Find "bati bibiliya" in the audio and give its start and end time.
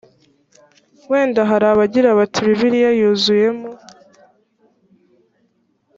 2.19-2.91